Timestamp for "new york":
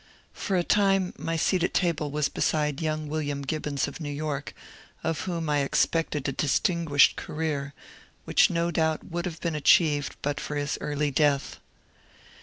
3.99-4.55